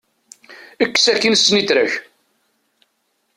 [0.83, 1.93] Ekkes akin snitra-k.